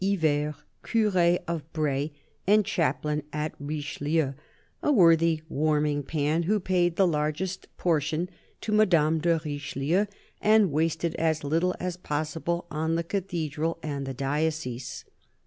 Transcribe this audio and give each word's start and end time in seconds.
Yver, 0.03 0.55
cur6 0.83 1.43
of 1.47 1.71
Braye 1.73 2.11
and 2.47 2.65
chaplain 2.65 3.21
at 3.31 3.53
Richelieu— 3.59 4.33
a 4.81 4.91
worthy 4.91 5.43
warming 5.47 6.01
pan 6.01 6.41
who 6.41 6.59
paid 6.59 6.95
the 6.95 7.05
largest 7.05 7.67
portion 7.77 8.27
to 8.61 8.71
Madame 8.71 9.19
de 9.19 9.39
Richelieu, 9.45 10.05
and 10.41 10.71
wasted 10.71 11.13
as 11.17 11.43
little 11.43 11.75
as 11.79 11.97
possible 11.97 12.65
on 12.71 12.95
the 12.95 13.03
cathedral 13.03 13.77
and 13.83 14.07
the 14.07 14.13
diocese. 14.15 15.05